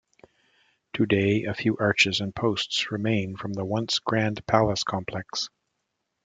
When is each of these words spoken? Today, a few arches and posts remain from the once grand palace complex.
Today, 0.93 1.43
a 1.43 1.53
few 1.53 1.77
arches 1.77 2.21
and 2.21 2.33
posts 2.33 2.91
remain 2.91 3.35
from 3.35 3.53
the 3.53 3.63
once 3.63 3.99
grand 3.99 4.43
palace 4.47 4.83
complex. 4.83 5.49